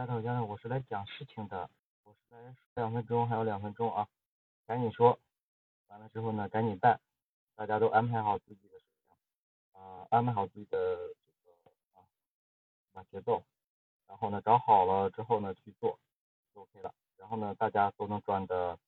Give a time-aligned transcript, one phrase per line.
[0.00, 1.68] 丫头丫头，我是来讲事情的，
[2.04, 4.08] 我是来两分钟，还有两分钟啊，
[4.64, 5.20] 赶紧说，
[5.88, 6.98] 完了之后呢，赶紧办，
[7.54, 11.52] 大家都安排好自己的事情，啊，安排好自己的这个
[11.92, 12.00] 啊
[12.94, 13.44] 啊节奏，
[14.06, 16.00] 然后呢找好了之后呢去做
[16.54, 18.78] 就 OK 了，然后呢大家都能赚的，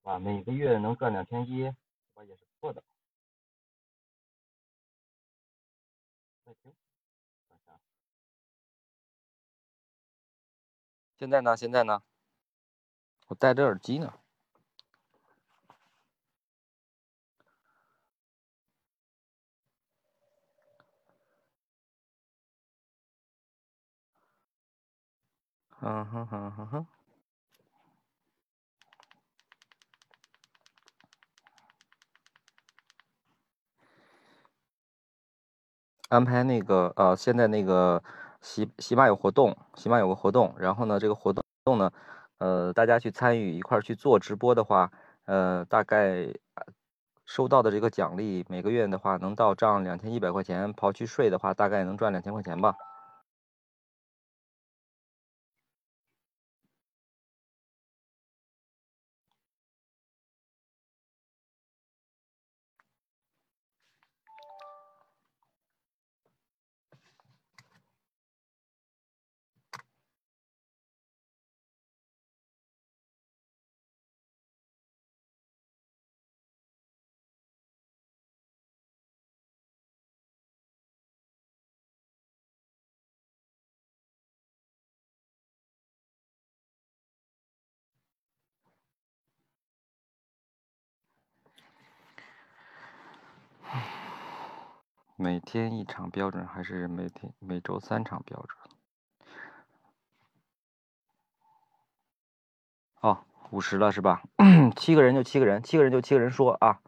[0.00, 0.18] 是吧？
[0.18, 1.76] 每个月能赚两千一，是
[2.14, 2.24] 吧？
[2.24, 2.82] 也是不错的。
[6.44, 6.74] 再听。
[11.18, 11.56] 现在呢？
[11.56, 12.00] 现在呢？
[13.28, 14.10] 我戴着耳机呢。
[25.80, 26.86] 嗯哼哼哼哼。
[36.08, 38.02] 安排那个呃，现在那个。
[38.48, 41.92] 喜喜马有活动，喜马有个活动，然后呢，这个活动呢，
[42.38, 44.90] 呃，大家去参与一块去做直播的话，
[45.26, 46.26] 呃，大概
[47.26, 52.74] 收到的这个奖励，每个月的话能到账两千一百块钱，刨去税的话，大概能赚两千块钱吧。
[95.20, 98.56] 每天一场标准还是每天每周三场标准？
[103.00, 103.18] 哦，
[103.50, 104.22] 五十了是吧？
[104.76, 106.80] 七个人就七个人，七个人就七个人说啊，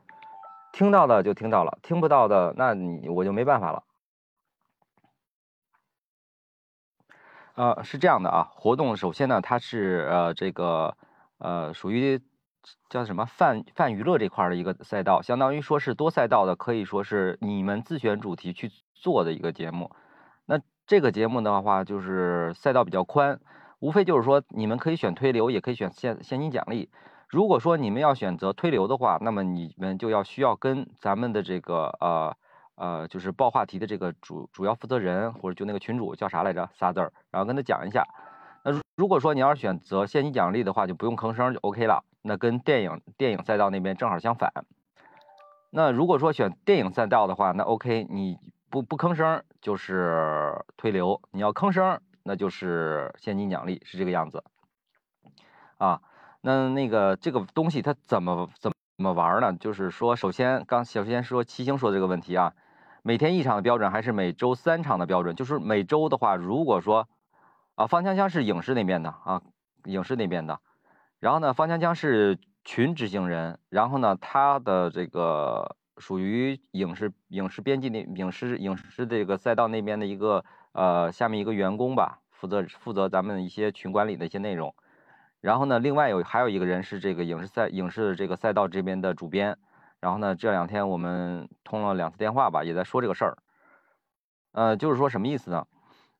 [0.72, 3.82] 听到的就听到了，听不到的那你我就没办法了。
[7.56, 10.96] 呃，是这样的啊，活动首先呢，它是呃这个
[11.38, 12.22] 呃属于。
[12.88, 19.90] 叫什么泛泛娱乐这块的一个赛道，相当于说是多赛道的，可以说是你们自选主题去做的一个节目。
[20.46, 23.40] 那这个节目的话，就是赛道比较宽，
[23.78, 26.90] 无非就是说你们可以选推流，也可以选现现金奖励。
[27.28, 32.36] 如果说你们要选择推流的话，那么你们就要需要跟咱们的这个呃
[32.74, 38.04] 呃，就是报话题的这个主主要负责人或者就那个群主叫啥来着，仨字儿，然后跟他讲一下。
[38.64, 42.04] 那如果说你要是选择现金奖励的话，就不用吭声就 OK 了。
[42.22, 44.52] 那跟电影电影赛道那边正好相反。
[45.70, 48.38] 那如果说选电影赛道的话，那 OK，你
[48.68, 54.44] 不不吭声就是推流，你要吭声那就是现金奖励，是这个样子。
[55.78, 56.02] 啊，
[56.42, 59.54] 那那个这个东西它怎么怎么玩呢？
[59.54, 62.52] 就是说，首先刚首先说七星说这个问题啊，
[63.02, 65.34] 每天一场的标准还是每周三场的标准？
[65.34, 67.08] 就是每周的话，如果说
[67.74, 69.42] 啊，方枪枪是影视那边的啊，
[69.84, 70.60] 影视那边的。
[71.18, 84.74] 然后呢，方强强是群执行人，然后呢，他的这个属于影视影视编辑那影视影视这个赛道那边的一个呃下面一个员工吧，负责负责咱们一些群管理的一些内容。
[85.40, 89.56] 然后呢，另外有还有一个人是这个影视赛影视这个赛道这边的主编。
[90.00, 93.36] 然后呢，这两天我们通了两次电话吧，也在说这个事儿。
[94.52, 95.66] 呃，就是说什么意思呢？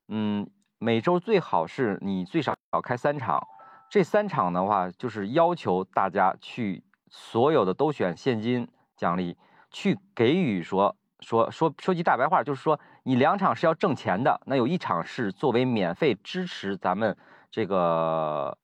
[0.09, 0.47] 嗯，
[0.83, 3.47] 每周最好是你最少要开三场。
[3.91, 8.67] 这三场的话，就是要求大家去所有的都选现金
[8.97, 9.37] 奖励，
[9.71, 17.15] 去给予说说说说句大白话，就是说你两场是要挣钱的，那有一场是作为免费支持咱们
[17.51, 18.57] 这个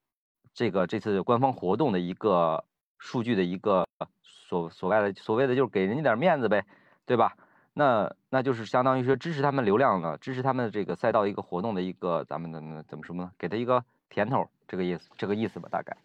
[0.55, 2.65] 这个这次官方活动的一个
[2.97, 3.85] 数据的一个
[4.23, 6.65] 所所谓的所谓的就是给人家点面子呗，
[7.05, 7.37] 对吧？
[7.77, 13.31] 那那就是相当于说支持他们流量的，支持他们这个赛道一个活动的一个咱们的怎么说呢？
[13.37, 13.83] 给他一个。
[14.09, 15.97] 甜头，这个意思，这个意思吧，大概。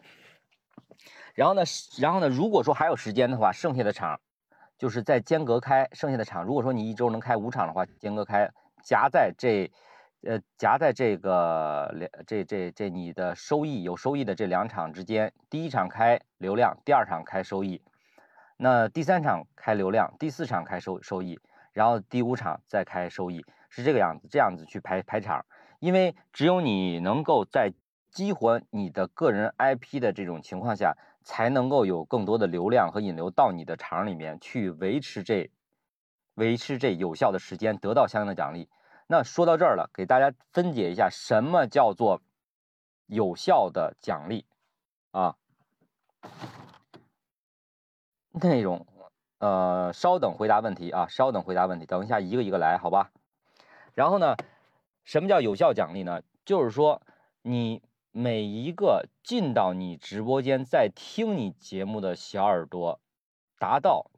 [1.33, 1.63] 然后呢，
[1.97, 4.19] 然后呢，如果说还有时间的话，剩下的场
[4.77, 8.51] 就是在间隔开，剩下的场，如果说你一周能开五场的话，间隔开，
[8.83, 9.71] 夹在这，
[10.23, 17.81] 呃，夹在这个两这这这你的收益有收益的这两场之间，第一场开流量，第二场开收益，
[18.57, 21.39] 那第三场开流量，第四场开收收益，
[21.73, 25.45] 然后第五场再开收益，是这个样子，这样子去排排场，
[25.79, 27.73] 因为只有你能够在
[28.09, 35.49] 激活你的个人 IP 的这种情况下，才能够有更多的流量和引流到你的场里面去维持这
[36.35, 38.69] 维持这有效的时间，得到相应的奖励。
[39.07, 42.21] 那说到这儿了，给大家分解一下什么叫做
[43.07, 44.45] 有效的奖励
[45.11, 45.35] 啊。
[48.31, 48.85] 内容，
[49.43, 53.11] 呃，稍等回答问题啊，稍等回答问题，等一下一个一个来，好吧？
[53.93, 54.37] 然后呢，
[55.03, 56.21] 什么叫有效奖励呢？
[56.45, 57.01] 就是说
[57.41, 57.81] 你
[58.13, 63.01] 每一个进到你直播间在听你节目的小耳朵，
[63.59, 64.09] 达到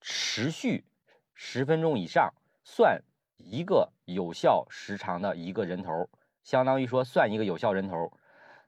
[0.00, 0.86] 持续
[1.34, 2.32] 十分钟以上，
[2.64, 3.02] 算
[3.36, 6.08] 一个有效时长的一个人头，
[6.42, 8.10] 相当于说算一个有效人头。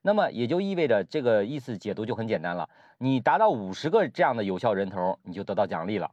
[0.02, 6.10] 那么也就意味着这个意思解读就很简单了，你达到五十个这样的有效人头，你就得到奖励了。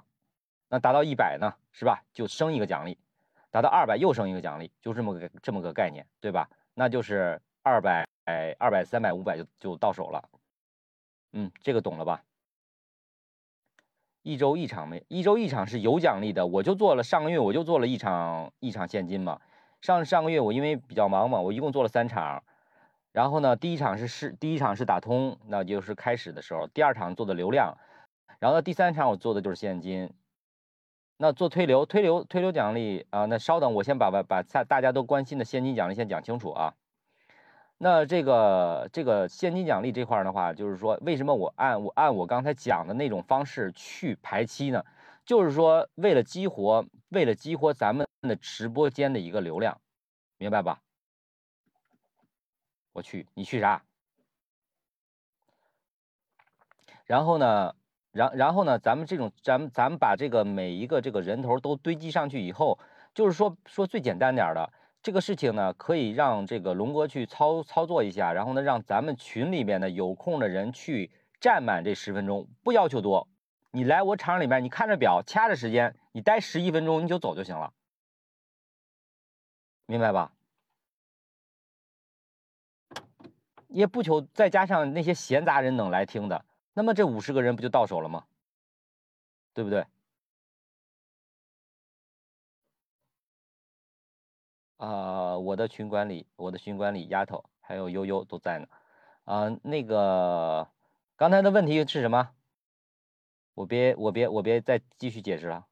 [0.70, 2.04] 那达到一百呢，是吧？
[2.14, 2.98] 就升一个奖励，
[3.50, 6.48] 达到二百又升一个奖励，就这么个这么个概念，对吧？
[6.76, 8.08] 那就是二百、
[8.60, 10.30] 二百、三百、五百就就到手了。
[11.34, 12.24] 嗯，这个懂了吧？
[14.22, 16.46] 一周一场没，一周一场是有奖励的。
[16.46, 19.42] 我就做了上个月，我就做了一场一场现金嘛。
[19.82, 22.44] 上上个月我因为比较忙嘛，我一共做了三场。
[23.16, 26.68] 然后呢，第一场是是第一场是打通，那就是开始的时候。
[26.68, 27.78] 第二场做的流量，
[28.40, 30.12] 然后呢，第三场我做的就是现金。
[31.16, 36.74] 那做推流，推流推流奖励啊，那稍等，我先把把把大大家都关心的现金奖励先讲清楚啊。
[37.78, 44.84] 那这个这个现金奖励这块的话，就是说为什么我按我按我刚才讲的那种方式去排期呢？
[45.26, 49.80] 就是说为了激活，为了激活咱们的直播间的一个流量，
[50.38, 50.82] 明白吧？
[52.96, 53.84] 我去，你去啥？
[57.04, 57.76] 然后呢，
[58.14, 62.80] 然然后呢，咱们这种，咱们咱们把这个每一个这个人头都堆积上去以后，
[63.14, 64.72] 就是说说最简单点的
[65.04, 73.28] 这个事情呢，可以让这个龙哥去操操作一下，然后呢，让咱们群里边的有空的人去占满这十分钟，不要求多。
[73.72, 77.74] 你来我场里面，你看着表，掐着时间，你待十一分钟你就走就行了，
[79.86, 80.32] 明白吧？
[83.76, 88.26] 也不求再加上那些闲杂人等来听的，那么这五十个人不就到手了吗？
[89.54, 89.86] 对不对？
[94.78, 98.68] 啊，我的群管理，我的群管理丫头还有悠悠都在呢。
[99.26, 100.70] 啊，那个
[101.18, 102.32] 刚才的问题是什么？
[103.56, 105.66] 我别我别我别再继续解释了。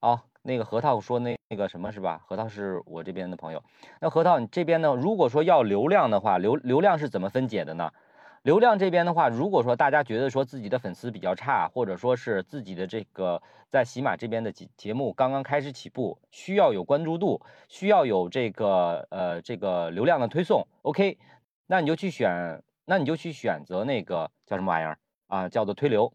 [0.00, 0.27] 好。
[0.48, 2.22] 那个核桃说那那个什么是吧？
[2.26, 3.62] 核桃是我这边的朋友。
[4.00, 4.94] 那核桃你这边呢？
[4.94, 7.92] 如果说要流量的话，流流量是怎么分解的呢？
[8.44, 21.18] 流量这边的话，如果说大家觉得说自己的粉丝比较差，或者说是自己的这个在喜马这边的节节目刚刚开始起步，需要有关注度，需要有这个呃这个流量的推送，OK，
[21.66, 25.46] 那你就去选，那你就去选择那个叫什么玩意儿啊？
[25.50, 26.10] 叫做推流。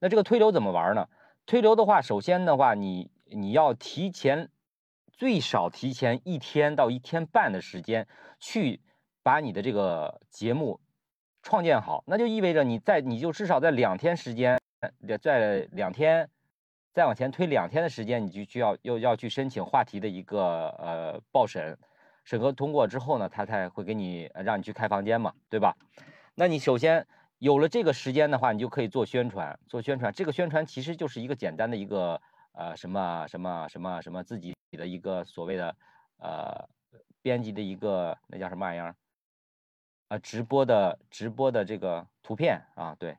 [0.00, 1.06] 那这个推流怎么玩呢？
[1.46, 3.08] 推流的话，首先的话你。
[3.30, 4.50] 你要提前
[5.12, 8.06] 最少提前一天到一天半的时间
[8.38, 8.80] 去
[9.22, 10.80] 把你的这个节目
[11.42, 14.60] 创建好，那就意味着你在你就至少在两天时间，
[15.20, 16.28] 在两天
[16.92, 21.76] 再往前推两天的时间，你就需要又要去申请话题的一个呃报审，
[22.24, 25.76] 审核通过之后呢，他才会给你让你去开房间嘛，对吧？
[26.34, 27.06] 那你首先
[27.38, 30.12] 有了这个时间的话，你就可以做宣传，做宣传。
[30.12, 32.22] 这个宣传其实就是一个简单的一个。
[32.58, 35.76] 呃，什么什么什么什么自己的一个所谓的
[36.16, 36.68] 呃
[37.22, 38.96] 编辑的一个那叫什么玩意儿
[40.08, 40.18] 啊？
[40.18, 43.16] 直播的直播的这个图片啊，对。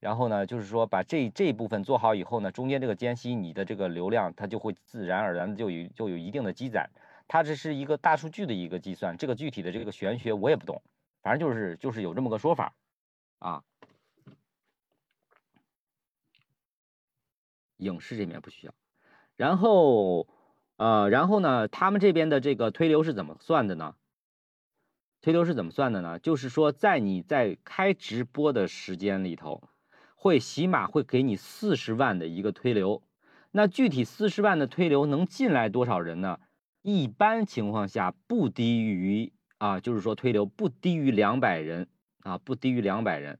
[0.00, 6.88] 然后呢，就是说把这这一部分做好以后呢，中间这个间隙你的这个流量它就会自然而然的就有就有一定的积攒。
[7.28, 10.80] 它这是一个大数据的一个计算，这个具体的这个玄学我也不懂，
[11.22, 12.72] 反正就是就是有这么个说法
[13.38, 13.62] 啊。
[17.78, 18.74] 影视这边不需要，
[19.36, 20.26] 然后，
[20.76, 23.94] 呃，然后呢，他们这边的这个推流是怎么算的呢？
[25.20, 26.18] 推流是怎么算的呢？
[26.18, 29.62] 就是说，在你在开直播的时间里头，
[30.14, 33.02] 会起码会给你四十万的一个推流。
[33.50, 36.38] 那具体四十万的推流能进来多少人呢？
[36.82, 41.88] 一般情况下不低于啊，就是说推流不低于两百人
[42.20, 43.38] 啊，不低于两百人。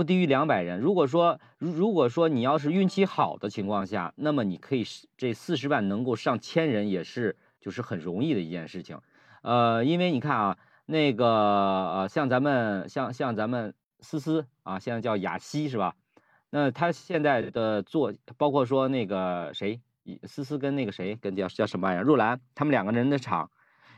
[0.00, 0.80] 不低于两百人。
[0.80, 4.82] 如果说，如果说你要是运气好的情况下，那么你可以
[5.18, 8.98] 这四十万能够上千人，也是就是很容易的一件事情。
[9.42, 15.94] 呃，因为你看啊，那个呃，像咱们像像咱们思思啊，现在叫雅西是吧？
[16.48, 19.82] 那他现在的做，包括说那个谁，
[20.22, 23.50] 思思跟那个谁，跟叫叫什么玩意儿，若兰，他们两个人的场，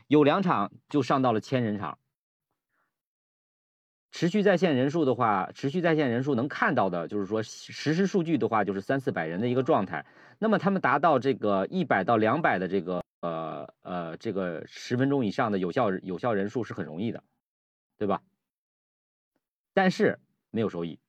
[0.07, 1.97] 有两场就上到了千人场。
[4.13, 10.05] 持续在线人数的话，持续在线人数能看到的，就是说实时数据的话，就是三四百人的一个状态。
[10.37, 17.23] 那么他们达到这个一百到两百的这个呃呃这个十分钟以上的有效有效人数是很容易的，
[17.97, 18.21] 对吧？
[19.73, 20.19] 但是
[20.51, 20.99] 没有收益。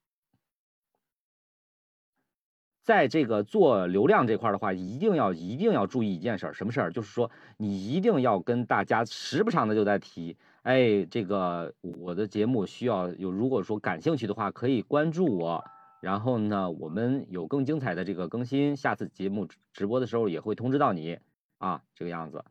[2.82, 6.90] 在这个做流量这块的话，一定要一定要注意一件事儿，什么事儿？
[6.90, 10.38] 就是说你一定要跟大家时不常的就在提。
[10.64, 15.62] 哎，这个我的节目需要有，如果说感兴趣的话，可以关注我。
[16.00, 21.18] 然后呢，我们有更精彩的这个更新，下次节目直播的时候也会通知到你
[21.59, 22.42] 啊，这个样子，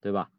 [0.00, 0.30] 对吧？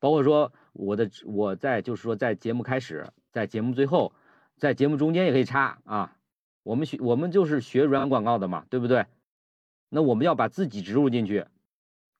[0.00, 4.12] 包括说我的我在就是说在节目开始，在节目最后，
[4.56, 6.16] 在节目中间也可以插啊。
[6.64, 9.06] 我们学我们就是学软广告的嘛，对不对？
[9.88, 11.46] 那我们要把自己植入进去，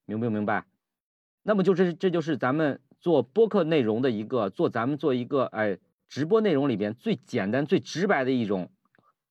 [0.05, 0.67] 明不明白？
[1.43, 2.81] 那么就是这就是咱们。
[3.05, 8.71] 做播客内容的一个，做咱们做一个，哎，直播内容里边最简单、最直白的一种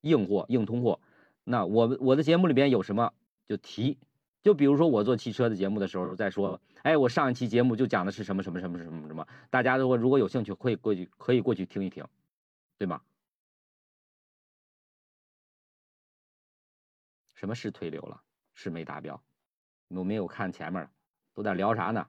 [0.02, 1.00] 硬货、硬通货。
[1.44, 3.12] 那我我的节目里边有什么
[3.48, 3.98] 就提，
[4.44, 12.06] 就比如说我做汽车的节目的时候再说，哎，我上一期节目就讲的是什么什么什么什么什么，大家如果如果有兴趣，可以过去可以过去听一听，
[12.78, 13.02] 对吗？
[17.34, 18.22] 什么是推流了？
[18.54, 19.20] 是没达标？
[19.88, 20.88] 我没有看前面，
[21.34, 22.06] 都在聊啥呢？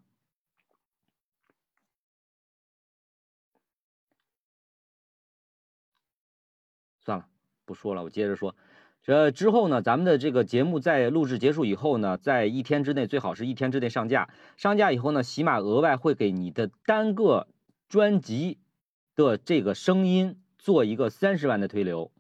[7.65, 8.55] 不说了，我接着说。
[9.03, 14.31] 这之后呢，咱们的这个节目在录制结束以后呢，在一天之内，最好是一天之内上架。
[14.57, 17.49] 上架以后呢，喜马额外会给你的单个
[17.89, 18.59] 专辑
[19.15, 22.11] 的这个声音做一个三十万的推流。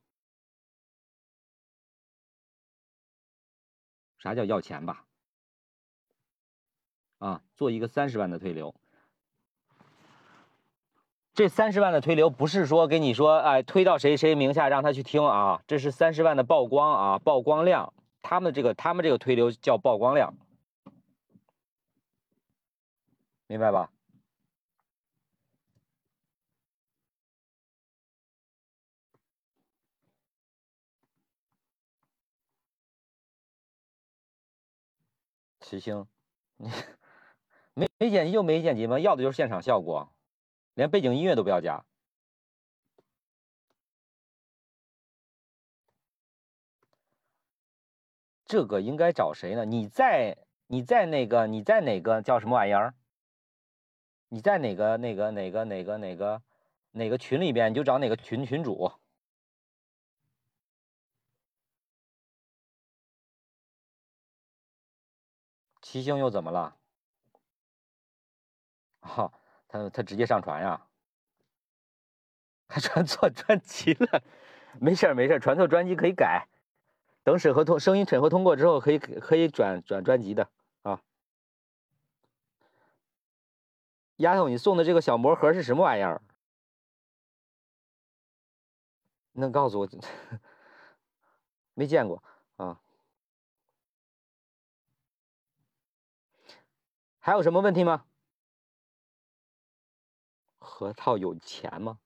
[4.18, 5.06] 啥叫要钱吧？
[7.18, 8.74] 啊，做一个三十万的推流。
[11.34, 20.32] 这三十万的推流不是说给你说，哎，推到谁谁名下让他去听啊，这是三十万的曝光啊，曝光量，他们这个他们这个推流叫曝光量，
[23.48, 23.90] 明白吧？
[35.60, 36.06] 齐星，
[36.58, 36.70] 你
[37.74, 39.00] 没 没剪辑就没剪辑吗？
[39.00, 40.13] 要的就是现场效果。
[40.74, 41.84] 连背景音乐都不要加，
[48.46, 49.64] 这个应该找谁呢？
[49.64, 52.94] 你在你在那个你在哪个叫什么玩意儿？
[54.28, 56.42] 你在哪个哪个哪个哪个哪个
[56.92, 57.70] 哪个群里边？
[57.70, 58.92] 你就找哪个群群主。
[65.82, 66.76] 七星又怎么了？
[69.00, 69.32] 哈。
[69.74, 70.86] 他他直接上传呀，
[72.68, 74.22] 还传错专辑了，
[74.80, 76.46] 没事儿没事儿，传错专辑可以改，
[77.24, 80.48] 等审核通声音审核通过之后，可以可以转转专辑的
[80.82, 81.02] 啊。
[84.18, 86.22] 丫头，你送的这个小魔盒是什么玩意儿？
[89.32, 89.88] 能告诉我？
[91.74, 92.22] 没见过
[92.58, 92.80] 啊。
[97.18, 98.04] 还有什么问题吗？
[100.76, 102.00] 核桃有钱吗？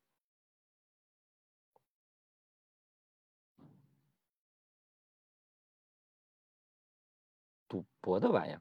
[7.66, 8.60] 赌博的玩意儿。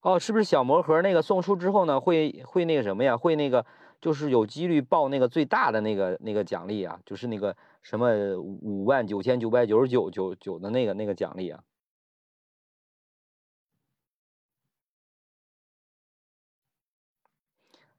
[0.00, 3.18] 哦，是不是小魔盒那个送出之后呢，会会那个什么呀？
[3.18, 3.66] 会那个
[4.00, 11.62] 就是有几率报那个最大的那个那个奖励啊，就是那个什么五万九千九百九十九九九的那个那个奖励啊。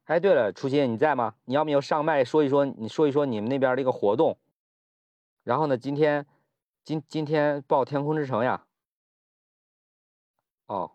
[0.08, 1.36] 哎，对了，初心你在吗？
[1.44, 2.64] 你要不要上麦说一说？
[2.66, 4.40] 你说一说你们那边这个活动。
[5.44, 6.26] 然后呢，今天
[6.86, 8.66] 今今天报天空之城呀。
[10.68, 10.94] 哦，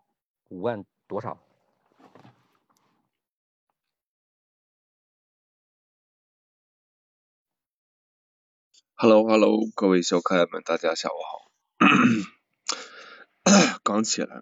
[0.49, 1.37] 五万多少
[8.95, 11.51] ？Hello Hello，各位小可爱们，大家下午好。
[13.83, 14.41] 刚起来，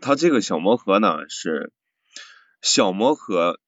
[0.00, 1.72] 他这个小魔盒呢是
[2.60, 3.58] 小魔盒。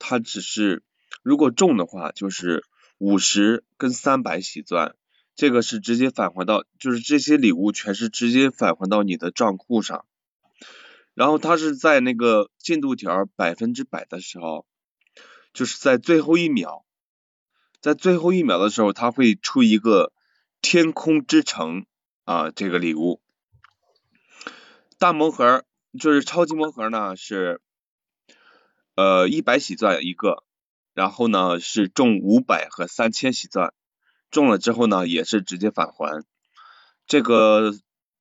[0.00, 0.82] 它只是
[1.22, 2.64] 如果中的话，就是
[2.96, 4.96] 五十跟三百喜钻，
[5.36, 10.06] 这个是直接返还到，就是这些礼物全是直接返还到你的账户上。
[11.12, 14.64] 然后它是在那个进度条百分之百的时候，
[15.52, 16.86] 就是在最后一秒，
[17.80, 20.14] 在最后一秒的时候，它会出一个
[20.62, 21.84] 天空之城
[22.24, 23.20] 啊这个礼物。
[24.98, 25.64] 大魔盒
[25.98, 27.60] 就是超级魔盒呢是。
[29.00, 30.44] 呃一百喜钻一个，
[30.92, 33.72] 然后呢是中五百和三千喜钻，
[34.30, 36.22] 中了之后呢也是直接返还。
[37.06, 37.72] 这个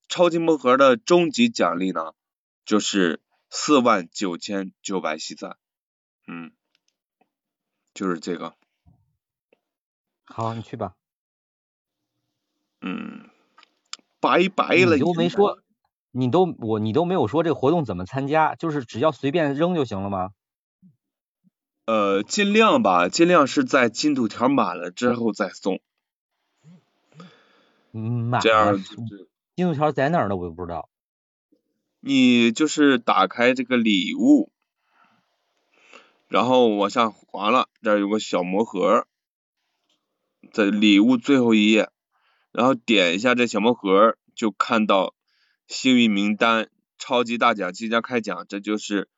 [0.07, 2.13] 超级魔盒的终极奖励呢
[2.63, 5.57] 就是四万九千九百喜钻，
[6.27, 6.53] 嗯，
[7.93, 8.55] 就是这个，
[10.23, 10.93] 好，你去吧。
[12.79, 13.29] 嗯，
[14.21, 15.59] 拜拜了，你都没说，
[16.11, 20.29] 你都我你都没有说这个活动怎么参加，就是只要随便扔就行了吗？
[21.89, 25.81] 呃，尽量吧，尽量是在进度条满了之后再送。
[27.91, 28.79] 满这样
[29.55, 30.35] 进度条在哪儿呢？
[30.35, 30.87] 我也不知道。
[31.99, 34.51] 你就是打开这个礼物，
[36.27, 39.07] 然后往下滑了，这儿有个小魔盒，
[40.53, 41.89] 在礼物最后一页，
[42.51, 45.15] 然后点一下这小魔盒，就看到
[45.65, 46.69] 幸运名单，
[46.99, 49.09] 超级大奖即将开奖，这就是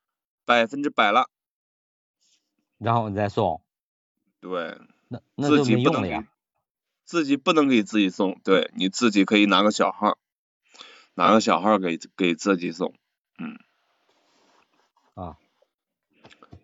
[0.46, 1.28] 百分之百了。
[2.82, 3.62] 然后你再送。
[4.40, 4.78] 对。
[5.08, 6.26] 那那就没用了呀。
[7.04, 10.18] 自己不能给自己送，对，你自己可以拿个小号。
[11.14, 12.94] 拿个小号给给自己送，
[13.38, 13.58] 嗯，
[15.12, 15.36] 啊，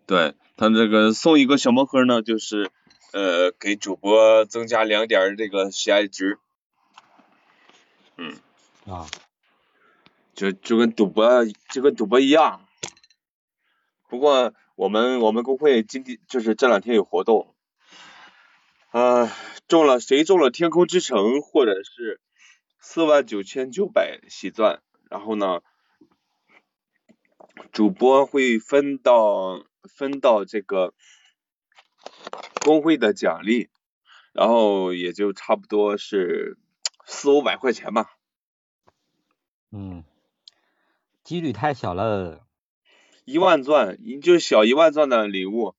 [0.07, 2.71] 对他这个送一个小魔盒呢，就是
[3.13, 6.39] 呃给主播增加两点这个喜爱值，
[8.17, 8.37] 嗯，
[8.87, 9.05] 啊，
[10.33, 12.65] 就就跟赌博就跟赌博一样，
[14.07, 17.53] 不过我们我们公会今天就是这两天有活动，
[18.91, 19.29] 啊，
[19.67, 22.21] 中了谁中了天空之城或者是。
[22.81, 25.59] 四万九千九百喜钻，然后呢，
[27.73, 30.93] 主播会分到分到这个
[32.63, 33.69] 工会的奖励，
[34.31, 36.57] 然后也就差不多是
[37.05, 38.11] 四五百块钱吧。
[39.71, 40.05] 嗯，
[41.25, 42.47] 几率太小了。
[43.29, 45.75] 一万钻，就小一万钻的礼物，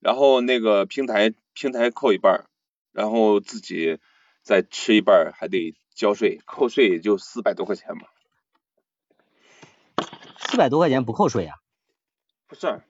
[0.00, 2.46] 然后那个平台平台扣一半，
[2.92, 3.98] 然后自己
[4.42, 5.74] 再吃一半，还得。
[5.94, 8.08] 交税扣税也就四百多块钱嘛，
[10.38, 11.54] 四百多块钱不扣税啊？
[12.48, 12.82] 不是，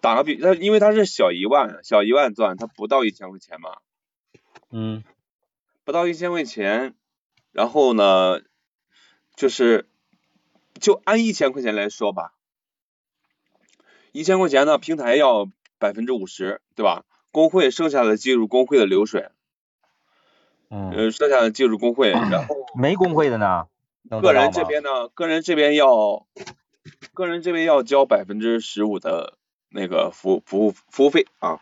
[0.00, 3.78] 打个比，他因为他是小一万，小一万钻，他不到一千块钱嘛。
[4.70, 5.02] 嗯。
[5.82, 6.94] 不到一千块钱，
[7.50, 8.40] 然后呢，
[9.34, 9.88] 就是
[10.78, 12.34] 就按一千块钱来说吧，
[14.18, 17.04] 一千块钱呢，平台要百分之五十，对吧？
[17.30, 19.30] 工会剩下的计入工会的流水。
[20.70, 23.68] 嗯，呃，剩下的进入工会，然后 没工会的呢？
[24.20, 26.26] 个人这边呢，个人这边要，
[27.14, 31.60] 个人这边要交百分之十五的那个服服务服务费啊。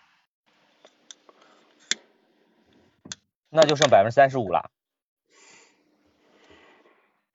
[3.50, 4.70] 那就剩百分之三十五了。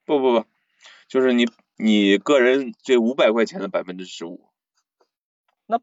[0.04, 0.46] 不不不，
[1.08, 4.48] 就是你你个人这五百块钱的百分之十五。
[5.72, 5.80] 那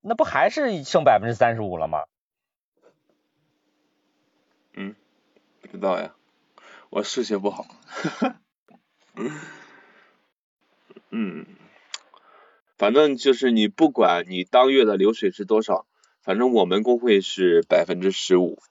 [0.00, 2.06] 那不还是剩百分之三十五了吗？
[4.72, 4.96] 嗯。
[5.60, 6.14] 不知道呀，
[6.88, 7.66] 我数学不好。
[11.10, 11.44] 嗯，
[12.78, 15.86] 反正就是你不管你当月的流水是多少，
[16.22, 18.62] 反正我们工会是百分之十五，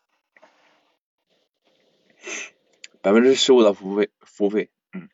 [3.01, 4.71] 百分之十五的服务费，服务费。
[4.93, 5.09] 嗯，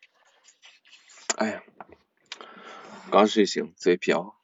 [1.35, 1.63] 哎呀，
[3.11, 4.37] 刚睡醒，嘴瓢。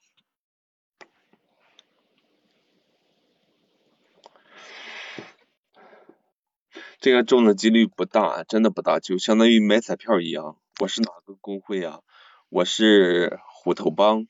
[6.99, 10.57] 这个中的几率不大，真的不大，就相当于买彩票一样。
[10.81, 12.01] 我是哪个工会啊？
[12.49, 14.27] 我是虎头帮。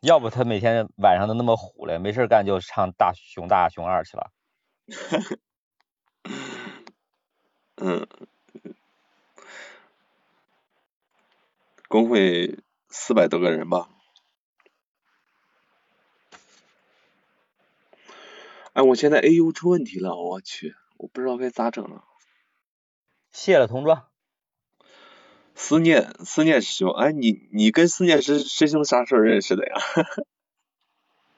[0.00, 4.32] 要不他每天晚上都那么虎嘞，没事干就唱大熊大熊二去了。
[7.76, 8.08] 嗯，
[11.86, 13.88] 工会四百多个人吧。
[18.72, 22.04] 哎，我现在 A U 出问题了，我去，我不知道该咋整了。
[23.30, 24.08] 谢了同桌。
[25.54, 29.74] 思念，思念师兄，哎，你你跟思念师师兄啥时候认识的呀？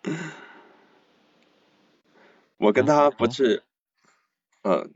[2.58, 3.64] 我跟他不是，
[4.62, 4.94] 嗯，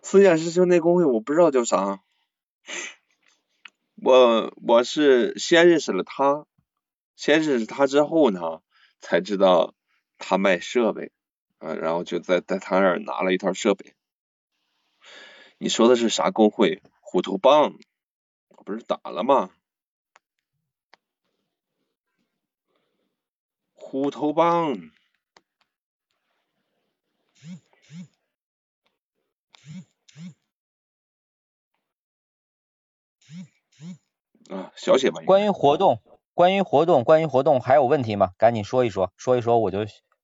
[0.00, 2.00] 思念师兄那公会我不知道叫啥，
[3.96, 6.46] 我我是先认识了他，
[7.14, 8.62] 先认识他之后呢，
[9.00, 9.74] 才知道。
[10.22, 11.12] 他卖设备，
[11.58, 13.94] 啊，然后就在在他那儿拿了一套设备。
[15.58, 16.82] 你说的是啥工会？
[17.00, 17.74] 虎头帮，
[18.64, 19.50] 不是打了吗？
[23.74, 24.90] 虎头帮，
[34.48, 35.20] 啊，小写吧。
[35.26, 36.00] 关于活动，
[36.32, 38.32] 关于活动，关于活动还有问题吗？
[38.38, 39.80] 赶紧说一说，说一说我就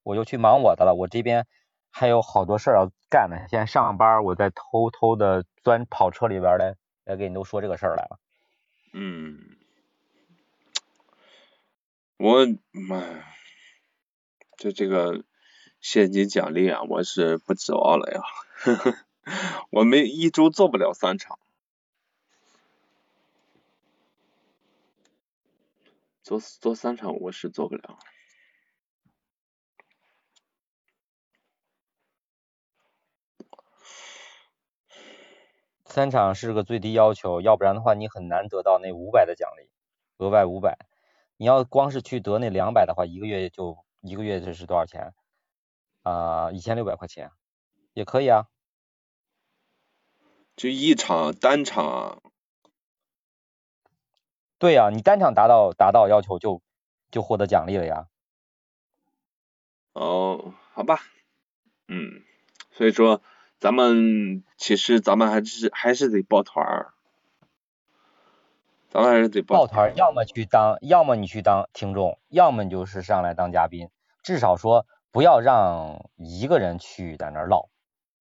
[0.09, 0.95] 我就去忙我的了。
[0.95, 1.47] 我这边
[1.91, 3.37] 还有好多事儿要干呢。
[3.51, 8.19] 现在上班，我在偷偷的钻跑车里边来来给你都说这个事儿来了。
[8.95, 9.39] 嗯，
[12.17, 13.27] 我妈呀，
[14.57, 15.25] 这这个
[15.83, 18.23] 现金奖励啊，我是不指望了呀。
[19.69, 21.39] 我们一周做不了三场。
[26.23, 27.99] 做做三场我是做不了，
[35.89, 39.71] 三场是个最低要求，要不然的话你很难得到那五百的奖励，
[40.19, 40.79] 额外五百。
[41.39, 45.15] 你要光是去得那两百的话，一个月就一个月这是多少钱？
[46.03, 47.31] 啊，一千六百块钱，
[47.95, 48.47] 也可以啊。
[50.57, 52.23] 就一场单场。
[54.59, 56.61] 对呀，你单场达到达到要求就
[57.11, 58.09] 就获得奖励了呀。
[59.93, 61.01] 哦，好吧，
[61.87, 62.25] 嗯，
[62.73, 63.23] 所以说
[63.59, 66.95] 咱们其实咱们还是还是得抱团儿，
[68.89, 73.91] 咱们还是得抱团儿，要么去当，要么你去当听众，要么你就是上来当嘉宾，
[74.23, 77.69] 至少说不要让一个人去在那儿唠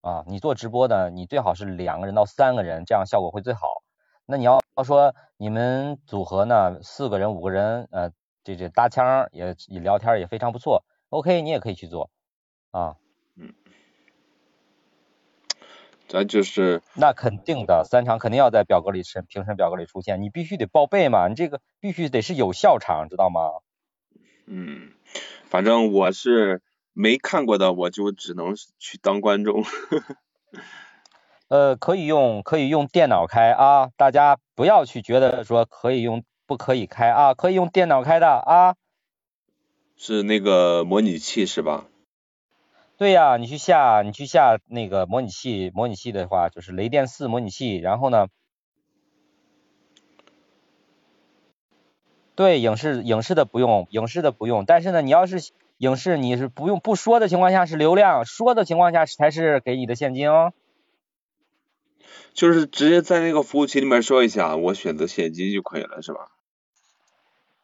[0.02, 0.24] 啊。
[0.28, 3.84] 你做直播的，你最好是两个人到三个人，这样效果会最好。
[4.26, 8.12] 那你要说你们组合呢，四个人五个人，呃，
[8.44, 12.10] 这这搭腔也聊天也非常不错，OK，你也可以去做
[12.72, 12.96] 啊。
[13.36, 13.54] 嗯。
[16.08, 16.82] 咱就是。
[16.96, 23.42] 那肯定的，三场肯定要在表格里审评审表格里出现，你必须得报备嘛，你这个必须得是有效场，知道吗？
[24.46, 24.94] 嗯，
[25.46, 26.62] 反正我是
[26.94, 29.64] 没看过的，我就只能去当观众。
[31.50, 38.76] 呃，可以用可以用电脑开啊，大家不要去觉得说可以用不可以开啊，可以用电脑开的啊。
[39.96, 41.86] 是那个模拟器是吧？
[42.98, 48.28] 对呀，你去下你去下那个模拟器，模拟器的话就是雷电四模拟器，然后呢，
[52.34, 60.54] 对影视影视的不用影视的不用，但是呢，你要是影视你是不用不说的情况下是流量，说的情况下才是给你的现金哦。
[62.34, 66.32] 就是直接在那个服务器里面说一下，我选择现金就可以了，是吧？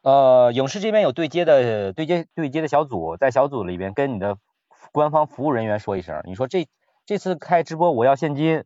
[0.02, 4.38] 呃，影视这边有对接的对接对接的小组，在小组里边跟你的
[4.94, 6.68] 官方服务人员说一声，你说这
[7.04, 8.62] 这次开直播我要现金，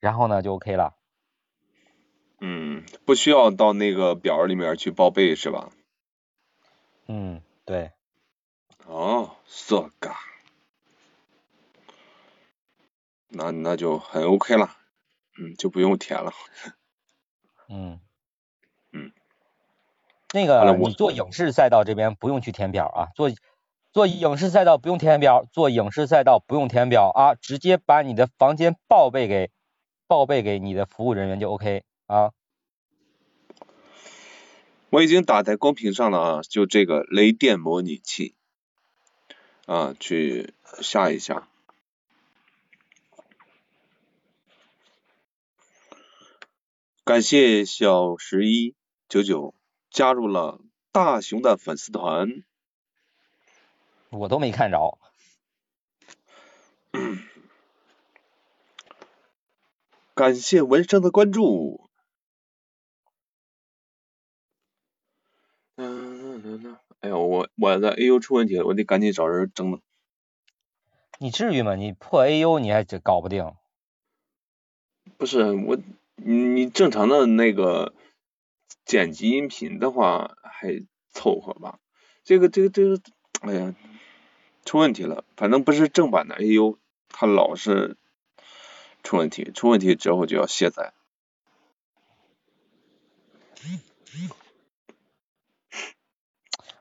[0.00, 0.96] 然后呢就 OK 了。
[2.40, 5.70] 嗯，不需要到那个表里面去报备是吧？
[7.06, 7.92] 嗯，对。
[8.86, 10.10] 哦，这个，
[13.28, 14.74] 那那就很 OK 了。
[15.38, 16.32] 嗯，就不用填了。
[17.68, 18.00] 嗯
[18.90, 19.12] 嗯，
[20.32, 23.30] 那个你做影视赛道这边不用去填表啊，做
[23.98, 29.50] 做影视赛道不用填表，做影视赛道不用填表啊，直接把你的房间报备给
[30.06, 32.30] 报备给你的服务人员就 OK 啊。
[34.90, 38.36] 我已经打在公屏上了啊，就这个雷电模拟器
[39.66, 41.48] 啊，去下一下。
[47.02, 48.76] 感谢小十一
[49.08, 49.54] 九九
[49.90, 50.60] 加入了
[50.92, 52.44] 大熊的粉丝团，
[54.10, 54.98] 我都没看着。
[60.14, 61.88] 感谢文生的关注。
[65.76, 69.80] 嗯嗯嗯，哎呦，我我的 AU 出问题了，我得赶紧找人整了。
[71.20, 71.76] 你至于吗？
[71.76, 73.54] 你破 AU 你还这搞不定？
[75.16, 75.78] 不是我。
[76.20, 77.94] 你你正常的那个
[78.84, 81.78] 剪辑音频的话还凑合吧，
[82.24, 83.00] 这个这个这个，
[83.42, 83.72] 哎呀，
[84.68, 86.76] 出问题了，反正不是正版的 AU，
[87.08, 87.96] 它老是
[89.02, 90.92] 出问题，出问题之后就要卸载。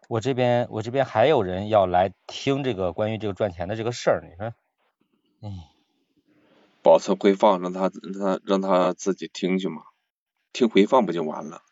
[0.10, 4.54] 我这边我这边还有人要来听这个关于这个赚钱的这个事儿，你说，
[5.40, 5.70] 哎。
[6.84, 9.84] 保存回放，让他让他让他自己听去嘛，
[10.52, 11.64] 听回放不就完了，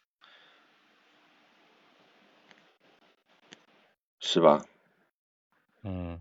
[4.21, 4.65] 是吧？
[5.85, 6.19] 嗯。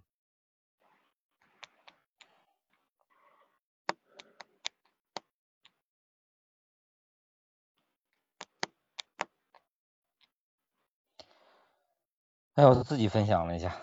[12.56, 13.74] 哎，我自己分享了一下，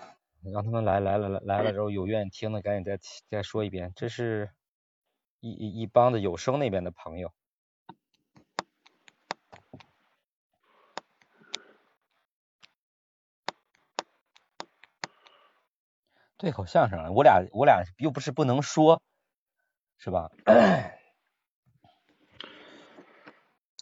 [0.54, 2.98] 让他们来来了来了之后有愿意听的，赶紧再
[3.30, 4.52] 再说一遍，这是。
[5.44, 7.34] 一一一帮的有声那边的朋友，
[16.42, 19.00] 对口相声，我俩我俩又不是不能说，
[20.00, 20.32] 是吧？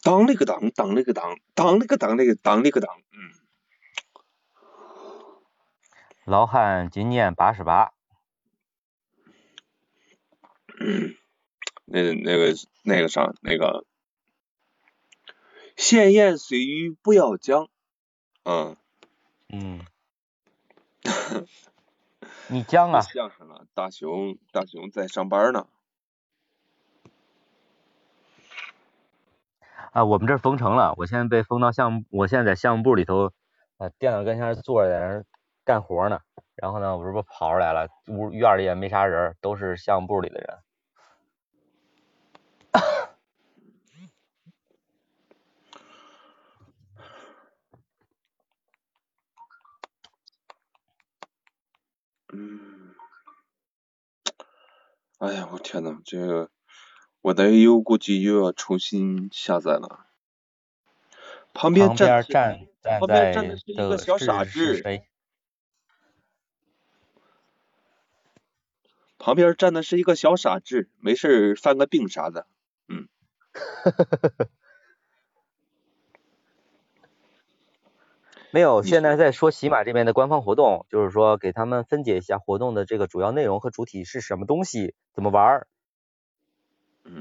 [0.04, 3.32] 当那个当，当那个当，当那个当那个当那个当，嗯。
[6.26, 7.94] 老汉今年八十八。
[11.86, 13.86] 那那个那个啥那个，
[15.78, 17.70] 闲言碎语不要讲，
[18.44, 18.76] 嗯。
[19.48, 19.86] 嗯。
[22.50, 23.00] 你讲啊。
[23.00, 25.68] 相声了，大熊大熊在上班呢。
[29.92, 33.32] 啊，我们这封城了，我现在被封到项目，我现在在项目部里头，
[33.78, 35.22] 啊，电脑跟前坐着在那
[35.64, 36.18] 干活呢。
[36.56, 40.58] 然后呢，我这不跑出来了，屋院里也没啥人，都是项目部里的人。
[52.32, 52.94] 嗯，
[55.18, 56.50] 哎呀，我天呐，这个
[57.22, 60.06] 我的 U 估计又要重新下载了。
[61.52, 64.82] 旁边站站旁边站的是一个小傻子。
[69.18, 72.46] 旁边站的是一个小傻子，没事犯个病啥的，
[72.88, 73.08] 嗯。
[78.52, 85.66] 没有，现在在说喜马这边的官方活动，就是说给他们分解一下活动的这个主要内容和主体是什么东西，怎么玩儿。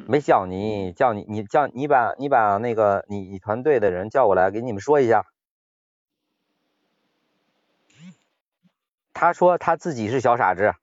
[0.07, 5.25] 没叫你，叫你，你叫你把你把那个你你团队的人叫过来给你们说一下。
[9.13, 10.73] 他说他自己是小傻子。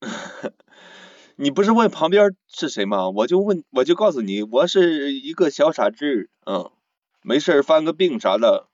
[1.36, 3.10] 你不是问旁边是谁吗？
[3.10, 6.70] 我就问，我就告诉你，我是一个小傻子，嗯，
[7.22, 8.68] 没事犯个病啥的。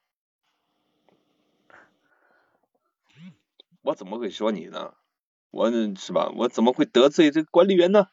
[3.88, 4.92] 我怎么会说你呢？
[5.50, 6.30] 我是吧？
[6.36, 8.08] 我怎么会得罪这个管理员呢？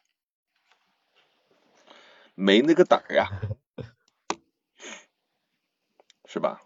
[2.33, 3.29] 没那个胆儿呀，
[6.25, 6.61] 是吧？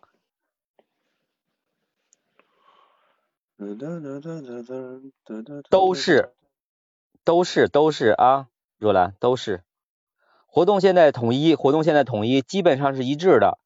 [5.72, 6.32] 都是，
[7.24, 9.64] 都是，都是啊，若兰，都是。
[10.46, 13.58] 活动现在统一，活动现在统一，基本上是一致的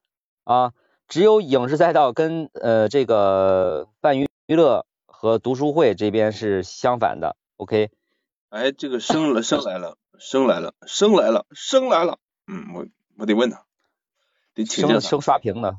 [0.44, 0.72] 啊。
[1.06, 4.86] 只有影视赛道跟呃这个泛娱乐。
[5.24, 7.90] 和读书会这边是相反的，OK？
[8.50, 12.18] 哎，这个生了，生来了，生来了，生来了，生来了。
[12.46, 13.64] 嗯，我我得问他，
[14.52, 15.00] 得请教他。
[15.00, 15.78] 生刷屏的，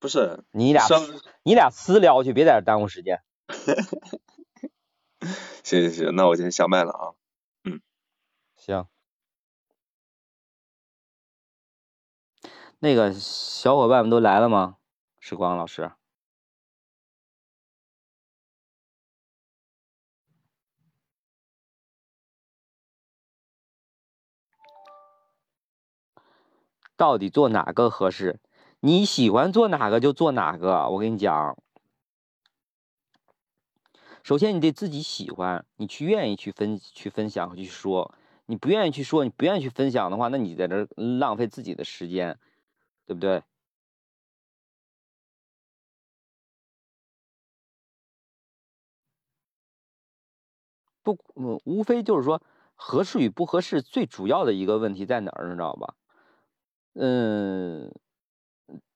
[0.00, 0.84] 不是你俩，
[1.44, 3.22] 你俩私聊去，别在这耽误时间。
[5.62, 7.14] 行行行，那我先下麦了啊。
[7.62, 7.80] 嗯，
[8.56, 8.88] 行。
[12.80, 14.78] 那个小伙伴们都来了吗？
[15.20, 15.92] 时光老师。
[26.96, 28.40] 到底做哪个合适？
[28.80, 30.88] 你喜欢做哪个就做哪个。
[30.88, 31.56] 我跟你讲，
[34.22, 38.14] 首先你得自己喜欢，你去愿意去分去分享去说。
[38.46, 42.38] 你不愿意去说，你不愿意去分享的话，那你在这浪费自己的时间，
[43.06, 43.42] 对不对？
[51.02, 51.16] 不，
[51.64, 52.42] 无非就是说
[52.74, 55.94] 合适与不合适，最主要的一个问题在哪儿，你知道吧？
[56.98, 57.92] 嗯，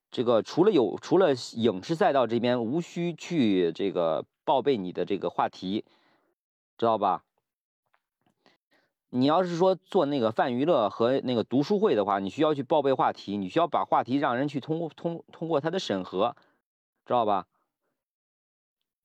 [0.09, 5.85] 这个除了有除了影视赛道这边无需去这个报备你的这个话题，
[6.79, 7.23] 知道吧？
[9.09, 16.35] 你要是说做那个泛娱乐和那个读书会的话，你需要去报备话题，你需要把话题让人去通过通通过他的审核，
[17.05, 17.45] 知道吧？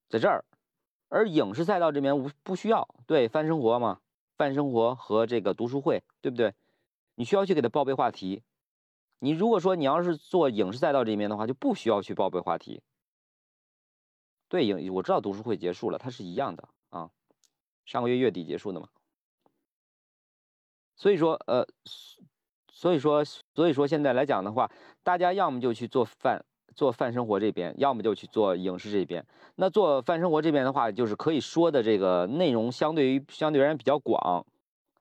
[0.09, 0.45] 在这儿，
[1.11, 4.01] 而影视赛道这边无不需要，对泛生活嘛，
[4.39, 6.55] 泛生活和这个读书会，对不对？
[7.17, 8.43] 你需要去给他报备话题。
[9.19, 12.83] 你如果说你要是做影视赛道这边的话，就不需要去报备话题。
[14.49, 17.11] 对，影我知道读书会结束了，它是一样的啊，
[17.85, 18.89] 上个月月底结束的嘛。
[20.95, 21.67] 所以说，呃，
[22.73, 24.71] 所以说，所以说现在来讲的话，
[25.03, 29.27] 大家要么就去做饭，做饭生活这边，要么就去做影视这边。
[29.57, 34.47] 那做饭生活这边的话，就是可以说的这个内容相对于相对而言比较广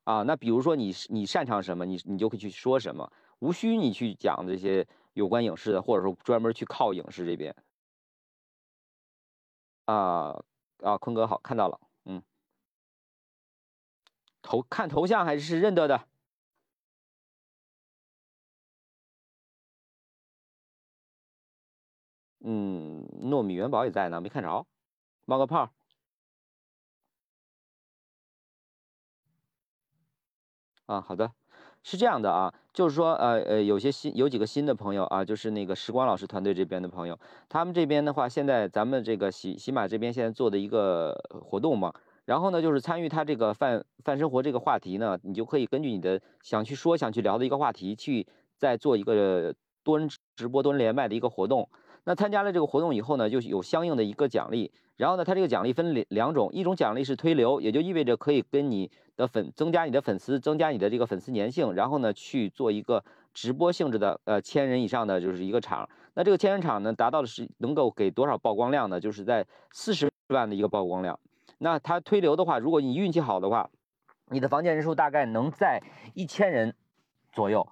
[0.06, 0.24] 啊。
[0.24, 3.12] 那比如说你你擅长什么，你你就可以去说什么。
[3.42, 7.56] 无需你去讲这些有关影视的或者说专门去靠影视这边。
[9.88, 10.44] 啊
[10.82, 12.22] 啊坤哥好看到了嗯。
[14.46, 16.08] 头看头像还是认得的。
[22.42, 24.66] 嗯糯米元宝也在呢没看着
[25.26, 25.72] 冒个泡
[30.90, 31.34] 啊好的。
[31.86, 37.16] 是这样的啊，就是说，呃呃，有些新有几个新的朋友啊，就是那个时光老师团队这边的朋友，
[37.48, 41.94] 他们这边的话，现在咱们这个喜喜马这边现在做的一个活动嘛，
[42.26, 48.26] 然后呢，就是参与他这个泛泛生活这个话题呢，你就可以根据你的想去说、想去聊的一个话题，去
[48.58, 51.70] 再做一个多人直播、多人连麦的一个活动。
[52.06, 54.72] 那参加了这个活动以后呢，就有相应的一个奖励。
[54.96, 65.90] 然后呢，它这个奖励分两两种，一种奖励是推流，也就意味着可以跟你的粉增加你的粉丝，增加你的这个粉丝粘性，然后呢去做一个直播性质的，呃，千人以上的就是一个场。
[66.14, 69.00] 那这个千人场呢，达到的是能够给多少曝光量呢？
[69.00, 71.20] 就是在四十万的一个曝光量。
[71.58, 73.70] 那它推流的话，如果你运气好的话，
[74.30, 75.82] 你的房间人数大概能在
[76.14, 76.74] 一千人
[77.34, 77.68] 左右。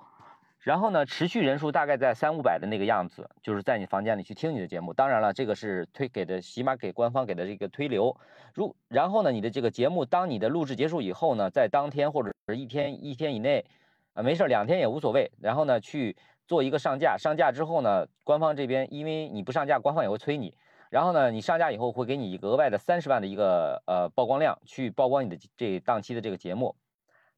[0.63, 4.93] 然后呢，持续人数大概在三五百的那个样子，就是在你房间里去听你的节目。
[4.93, 8.15] 当然了，这个是推给的，起码给官方给的这个推流。
[8.53, 13.65] 如然后呢，你的这个节目，当你的录制结束以后呢，在当天或者是一天一天以内，
[14.13, 15.29] 啊，没事，两天也无所谓。
[15.41, 16.15] 然后呢，去
[16.47, 20.55] 做一个上架，上架之后呢，官方这边因为你不上架，官方也会催你。
[20.89, 26.73] 然后呢，你上架以后会给你额外的三十万的一个呃曝光量，去曝光你的这档期的这个节目，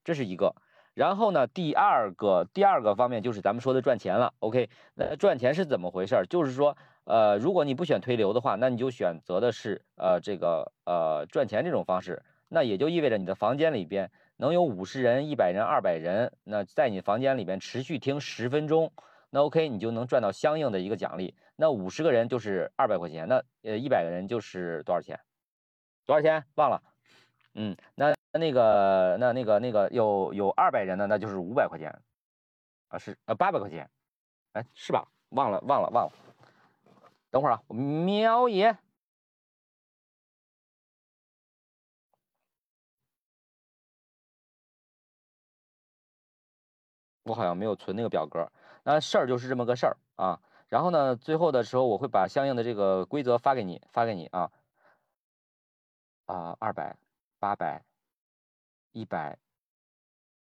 [0.03, 0.53] 这是一个。
[0.95, 4.34] 然后呢，第二个第二个方面就是咱们说的赚钱了。
[4.39, 6.25] OK，那赚钱是怎么回事？
[6.27, 12.23] 就是说，呃，如果你不选推流的话，那你就选择的是呃这个呃赚钱这种方式。
[12.47, 18.93] 那也就意味着你的房间里边能有五十人、一百人、二百人，那在你房间里边持续听十分钟，
[19.31, 21.36] 那 OK，你就能赚到相应的一个奖励。
[21.58, 25.19] 那五十个人就是二百块钱，那呃一百个人就是多少钱？
[26.05, 26.45] 多少钱？
[26.55, 26.81] 忘了。
[27.55, 32.01] 嗯，那那个那那个那个有有二百人的，那就是五百块钱，
[32.89, 33.89] 啊是呃八百块钱，
[34.53, 35.07] 哎是吧？
[35.29, 36.11] 忘了忘了忘了，
[37.31, 38.77] 等会儿啊，喵爷，
[47.23, 48.51] 我好像没有存那个表格，
[48.83, 50.41] 那事儿就是这么个事儿啊。
[50.67, 54.51] 然后呢，最后的时候我会把相应的这个规则发给你，发给你啊
[56.25, 56.97] 啊二百。
[57.37, 57.83] 八百、
[58.95, 59.38] 一百、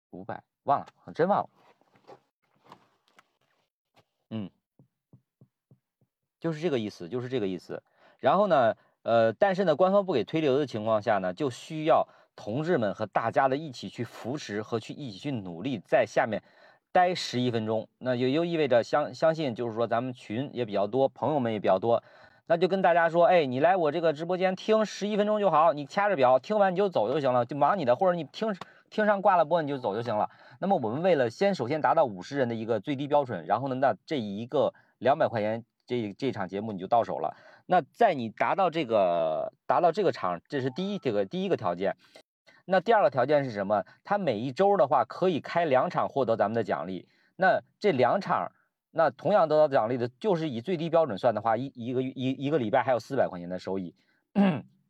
[0.08, 1.50] 五百，忘了，真忘了。
[4.30, 4.50] 嗯，
[6.40, 7.82] 就是这个意思，就是这个意思。
[8.18, 16.42] 然后呢，呃，但是呢，官方不给推流的情况下呢，就需要同志们和大家的一起去扶持和去一起去努力，在下面
[16.90, 17.86] 待十一分钟。
[17.98, 22.02] 那也就意味着相相信，就是说咱们群也比较多，朋友们也比较多。
[22.50, 28.56] 那就跟大家说，哎，你来我这个直播间听十一分钟就好，你掐着表听完你就走就行了，就忙你的，或者你听
[28.88, 30.30] 听上挂了播你就走就行了。
[30.58, 37.36] 那么我们为了先首先达到五十人的一个最低标准，然后呢，那这一个两百块钱这这场节目你就到手了。
[37.66, 41.96] 那在你达到这个达到这个场，这是第一这个第一个条件。
[42.64, 43.84] 那第二个条件是什么？
[44.04, 47.06] 他每一周的话可以开两场获得咱们的奖励。
[47.36, 48.52] 那这两场。
[48.90, 53.94] 那同样得到奖励的，就是以最低标准算的话，一一个一一个礼拜还有四百块钱的收益。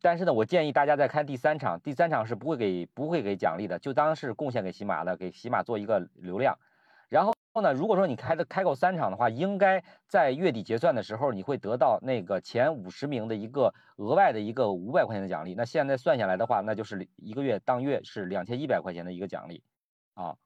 [0.00, 6.56] 但是呢，我建议大家在看第三场，第三场是不会给不会给奖励的，就当是贡献给喜马的，给喜马做一个流量。
[7.08, 15.54] 然后呢，如果说你开的开够三场的话，应该在月底结算的时候，你会得到那个前五十名的一个额外的一个五百块钱的奖励。
[15.56, 19.64] 那现在算下来的话，那就是一个月当月是两千一百块钱的一个奖励
[20.14, 20.36] 啊。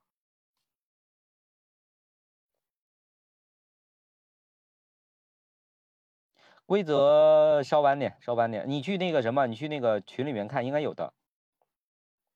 [6.73, 8.65] 规则稍晚点，稍晚点。
[8.67, 11.13] 你去那个什么，你去那个群里面看，应该有的。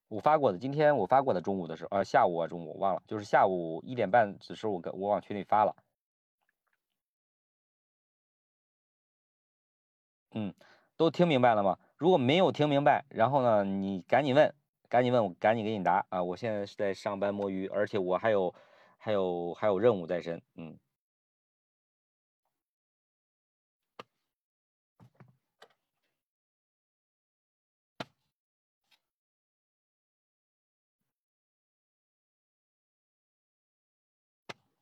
[0.09, 5.75] 我发过的，今天我发过的，中午的时候，呃，下午啊，中午忘了，就是下午一点半的时候，我跟我往群里发了。
[10.33, 10.53] 嗯，
[10.99, 11.79] 都听明白了吗？
[11.97, 14.55] 如果没有听明白，然后呢，你赶紧问，
[14.91, 16.23] 赶紧问，我赶紧给你答啊！
[16.23, 18.55] 我现在是在上班摸鱼，而且我还有
[18.99, 20.79] 还有还有任务在身，嗯。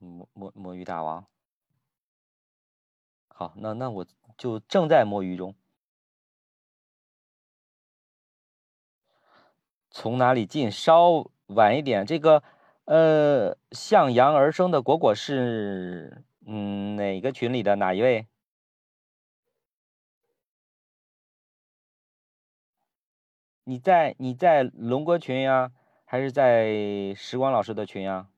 [0.04, 1.26] 摸摸摸鱼大王，
[3.28, 5.54] 好，那那我就正在摸鱼中。
[9.90, 10.70] 从哪里进？
[10.70, 12.04] 稍晚一点。
[12.04, 12.42] 这个，
[12.84, 18.26] 呃，向阳而生的果果是，嗯，哪个群里的哪一位？
[23.64, 25.72] 你在你在龙哥群呀，
[26.04, 28.28] 还是在时光老师的群呀？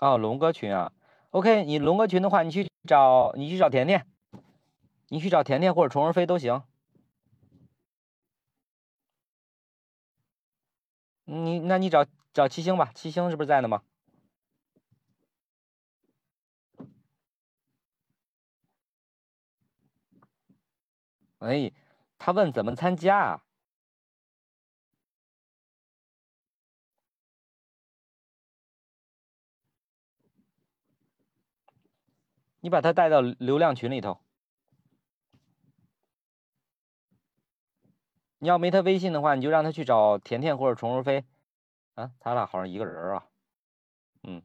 [0.00, 0.92] 哦，龙哥群啊
[1.30, 4.06] ，OK，你龙哥群的话，你去找你去找甜甜，
[5.08, 6.62] 你去找甜甜或者虫儿飞都行。
[11.24, 13.82] 你那你找找七星吧，七星是不是在呢吗？
[21.40, 21.72] 哎，
[22.18, 23.47] 他问怎么参加啊？
[32.60, 34.20] 你把他带到流量群里头。
[38.38, 41.24] 你要没他微信的话，你就让他去找甜甜或者虫儿飞。
[41.94, 43.26] 啊，他俩好像一个人啊。
[44.22, 44.42] 嗯。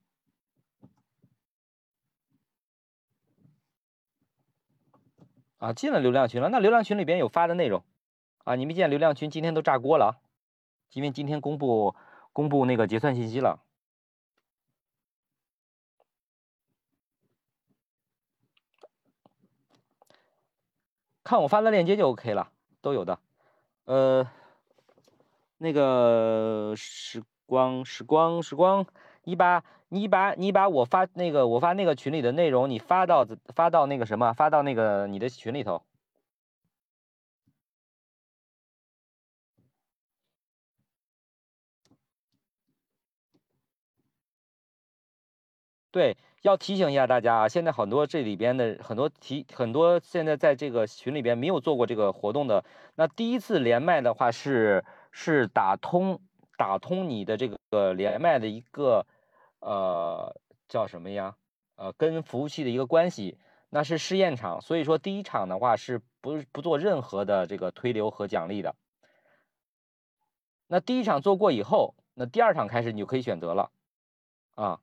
[5.60, 6.50] 啊，进了流量群了。
[6.50, 7.84] 那流量群里边有发的内容。
[8.44, 10.20] 啊，你没见流量群今天都炸锅了？
[10.94, 11.96] 因为今天公布
[12.34, 13.64] 公布那个结算信息了。
[21.24, 22.50] 看我发的链接就 OK 了，
[22.82, 23.18] 都有的。
[23.86, 24.28] 呃，
[25.58, 28.86] 那个时光时光时光，
[29.24, 35.82] 你把你把你把我发那个我发那个群里的内容，你发到发到那个什么，发到那个你的群里头。
[45.94, 46.18] 对。
[46.42, 52.66] 要提醒一下大家啊，现在很多这里边的很多提很多现在在这个群里边没有做过这个活动的，
[52.96, 54.84] 那第一次连麦的话是
[55.14, 56.20] 是打通
[56.58, 59.08] 打通你的这个连麦的一个
[59.62, 60.36] 呃
[60.68, 61.38] 叫什么呀？
[61.78, 63.38] 呃，跟服务器的一个关系，
[63.70, 68.76] 那是试验场，所以说第一场的话是不不做任何的这个推流和奖励的。
[70.68, 73.72] 那第一场做过以后，那第二场开始你就可以选择了
[74.56, 74.82] 啊。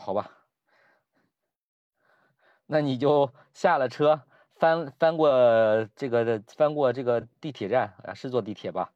[0.00, 0.30] 好吧，
[2.66, 4.22] 那你就下了车，
[4.56, 5.30] 翻翻过
[5.94, 8.92] 这个翻过这个地铁站啊，是坐地铁吧？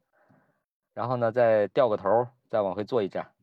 [0.93, 3.34] 然后呢，再掉个头，再往回坐一站。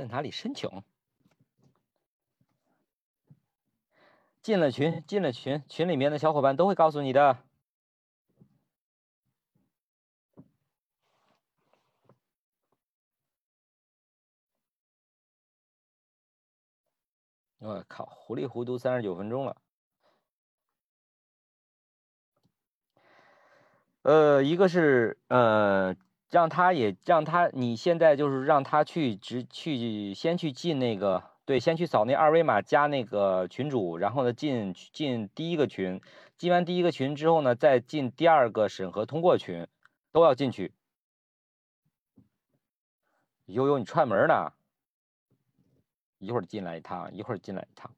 [0.00, 0.82] 在哪里申请？
[4.40, 7.36] 进了群，进了群，群里面的小伙伴都会告诉你的。
[17.58, 19.60] 我靠，糊里糊涂三十九分钟了。
[24.00, 25.94] 呃，一个是呃。
[26.30, 36.00] 让他也让他，你现在就是让他去直去先去进那个，对，先去扫那二维码加那个群主，然后呢进进第一个群，
[36.38, 39.66] 进完第一个群之后呢，再进第二个审核通过群，
[40.12, 40.72] 都要进去。
[43.46, 44.52] 悠悠，你串门呢？
[46.20, 47.90] 一会儿进来一趟，一会儿进来一趟。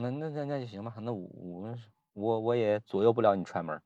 [0.00, 1.28] 那那那那就行吧，那我
[2.14, 3.80] 我我也左右不了你串门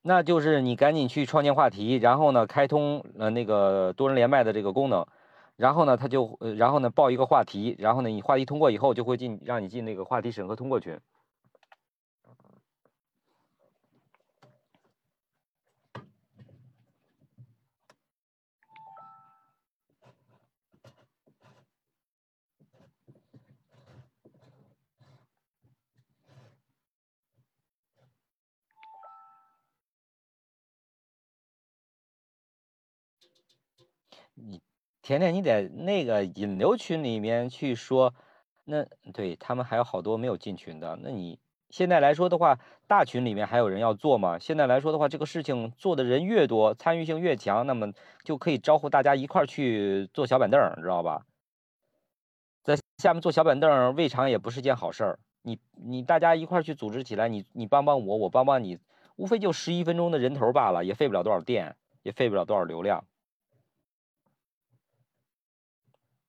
[0.00, 5.06] 那就是你赶紧去创建话题，然后呢开通呃那个多人连麦的这个功能，
[5.56, 10.98] 然后呢他就然后呢报一个话题，然后呢你话题通过以后就会进让你进那个话题审核通过群。
[35.08, 38.12] 甜甜，你在那个引流群里面去说，
[38.64, 38.84] 那
[39.14, 40.98] 对他们还有好多没有进群的。
[41.02, 41.38] 那你
[41.70, 44.38] 现在来说的话，大群里面还有人要做吗？
[44.38, 47.90] 现在来说的话，这个事情做的人越多，参与性越强，那么
[48.22, 51.22] 就可以招呼大家一块儿去坐小板凳，知道吧？
[52.62, 55.18] 在下面坐小板凳，未尝也不是件好事儿。
[55.40, 58.78] 你你大家一块儿去组织起来，你你帮帮我，我帮帮你，
[59.16, 63.06] 无非就十一分钟的人头罢了，也费不了多少电，也费不了多少流量。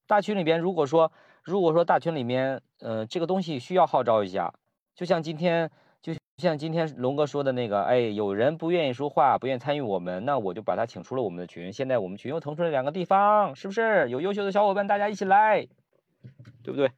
[0.09, 1.11] 大群里边，如果说
[1.43, 4.51] 如果说大群里面，呃，这个东西需要号召一下，
[4.95, 5.69] 就像今天，
[6.01, 11.71] 就像今天龙哥说的那个，哎，有人不愿意说话，不愿意参与我们，那我就把他请出了我们的群。
[11.71, 14.09] 现在我们群又腾出了两个地方，是不是？
[14.09, 15.67] 有优秀的小伙伴，大家一起来，
[16.63, 16.89] 对不对？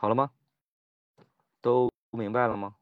[0.00, 0.30] 好了吗？
[1.60, 2.76] 都明白了吗？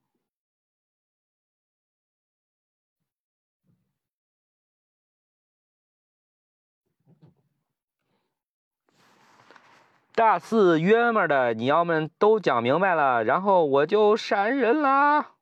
[10.14, 15.36] 大四约么的，你要们都讲明白了，然后我就闪人啦。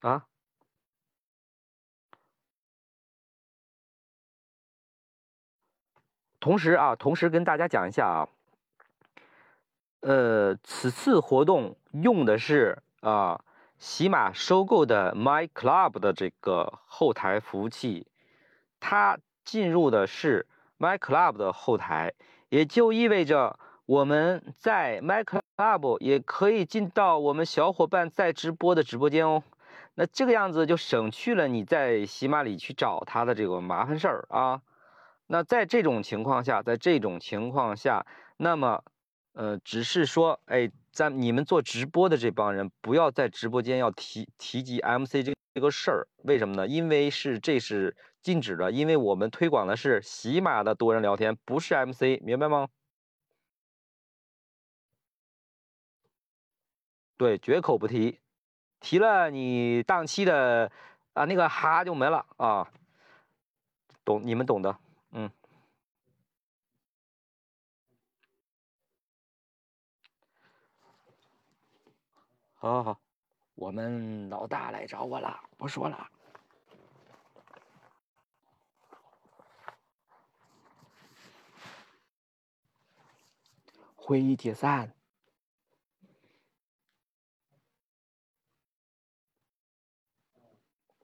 [0.00, 0.27] 啊？
[6.48, 8.28] 同时啊，同时跟大家讲一下啊，
[10.00, 13.44] 呃，此次活动用的是啊，
[13.76, 18.06] 喜马收购的 My Club 的这个后台服务器，
[18.80, 20.46] 它进入的是
[20.78, 22.14] My Club 的后台，
[22.48, 29.42] 也就意味着我们在 My Club 也可以进到我们小伙伴在直播的直播间哦。
[29.96, 34.62] 那这个样子就省去了你在喜马里去找他的这个麻烦事儿啊。
[35.30, 38.04] 那在这种情况下，在这种情况下，
[38.38, 38.82] 那么，
[39.34, 46.66] 呃，只是说，哎，咱你们做直播的这帮人，不要在直播间要提提及 MC 这这个事儿，为什么呢？
[46.66, 52.68] 因为是这是禁止的，因为我们推广的是喜马的多人聊天，不是 MC，明白吗？
[57.18, 58.18] 对，绝口不提，
[58.80, 60.70] 提了你档期的
[61.14, 62.66] 啊那个哈就没了啊，
[64.04, 64.78] 懂你们懂的。
[65.10, 65.30] 嗯，
[72.60, 73.00] 好，好，好，
[73.54, 76.10] 我们老大来找我了，不说了，
[83.94, 84.92] 会议解散，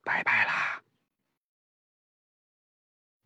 [0.03, 0.74] 拜拜啦。